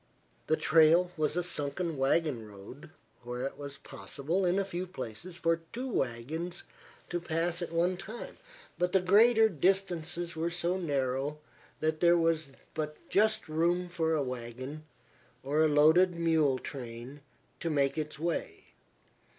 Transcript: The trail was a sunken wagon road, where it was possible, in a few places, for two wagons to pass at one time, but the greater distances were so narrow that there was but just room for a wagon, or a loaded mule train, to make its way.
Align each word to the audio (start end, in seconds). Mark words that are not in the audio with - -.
The 0.47 0.57
trail 0.57 1.11
was 1.15 1.35
a 1.35 1.43
sunken 1.43 1.95
wagon 1.95 2.47
road, 2.47 2.89
where 3.21 3.43
it 3.43 3.55
was 3.55 3.77
possible, 3.77 4.47
in 4.47 4.57
a 4.57 4.65
few 4.65 4.87
places, 4.87 5.35
for 5.35 5.57
two 5.71 5.87
wagons 5.87 6.63
to 7.09 7.19
pass 7.19 7.61
at 7.61 7.71
one 7.71 7.97
time, 7.97 8.37
but 8.79 8.93
the 8.93 8.99
greater 8.99 9.47
distances 9.47 10.35
were 10.35 10.49
so 10.49 10.75
narrow 10.77 11.37
that 11.81 11.99
there 11.99 12.17
was 12.17 12.47
but 12.73 12.97
just 13.09 13.47
room 13.47 13.89
for 13.89 14.15
a 14.15 14.23
wagon, 14.23 14.85
or 15.43 15.61
a 15.61 15.67
loaded 15.67 16.15
mule 16.15 16.57
train, 16.57 17.21
to 17.59 17.69
make 17.69 17.95
its 17.95 18.17
way. 18.17 18.63